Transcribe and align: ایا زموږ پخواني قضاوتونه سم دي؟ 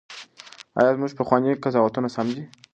ایا 0.79 0.91
زموږ 0.97 1.11
پخواني 1.19 1.51
قضاوتونه 1.63 2.07
سم 2.15 2.27
دي؟ 2.35 2.43